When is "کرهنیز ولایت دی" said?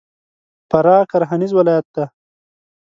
1.11-2.05